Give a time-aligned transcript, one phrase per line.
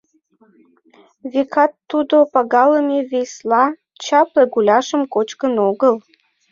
[1.31, 3.65] Векат тудо, пагалыме Вейсла,
[4.03, 5.95] чапле гуляшым кочкын огыл.